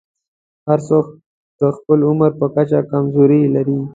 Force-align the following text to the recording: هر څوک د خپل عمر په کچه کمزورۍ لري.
هر 0.67 0.79
څوک 0.87 1.05
د 1.59 1.61
خپل 1.77 1.99
عمر 2.09 2.31
په 2.39 2.47
کچه 2.55 2.79
کمزورۍ 2.91 3.43
لري. 3.55 3.79